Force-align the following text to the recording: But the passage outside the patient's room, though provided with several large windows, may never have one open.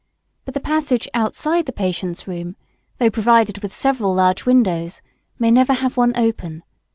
But 0.45 0.55
the 0.55 0.59
passage 0.59 1.07
outside 1.13 1.67
the 1.67 1.71
patient's 1.71 2.27
room, 2.27 2.55
though 2.97 3.11
provided 3.11 3.59
with 3.59 3.71
several 3.71 4.15
large 4.15 4.47
windows, 4.47 4.99
may 5.37 5.51
never 5.51 5.73
have 5.73 5.95
one 5.95 6.13
open. 6.17 6.63